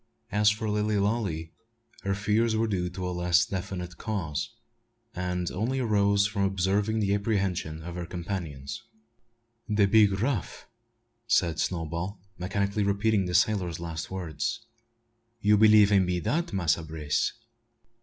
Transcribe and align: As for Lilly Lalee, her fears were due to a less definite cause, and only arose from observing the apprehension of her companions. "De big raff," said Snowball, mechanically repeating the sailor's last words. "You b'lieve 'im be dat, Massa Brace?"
As 0.31 0.49
for 0.49 0.67
Lilly 0.67 0.95
Lalee, 0.97 1.51
her 2.01 2.15
fears 2.15 2.55
were 2.55 2.65
due 2.65 2.89
to 2.89 3.07
a 3.07 3.11
less 3.13 3.45
definite 3.45 3.99
cause, 3.99 4.49
and 5.13 5.51
only 5.51 5.77
arose 5.79 6.25
from 6.25 6.41
observing 6.41 6.99
the 6.99 7.13
apprehension 7.13 7.83
of 7.83 7.93
her 7.93 8.07
companions. 8.07 8.81
"De 9.71 9.85
big 9.85 10.19
raff," 10.19 10.65
said 11.27 11.59
Snowball, 11.59 12.17
mechanically 12.39 12.81
repeating 12.83 13.27
the 13.27 13.35
sailor's 13.35 13.79
last 13.79 14.09
words. 14.09 14.65
"You 15.39 15.55
b'lieve 15.55 15.91
'im 15.91 16.07
be 16.07 16.19
dat, 16.19 16.51
Massa 16.51 16.81
Brace?" 16.81 17.33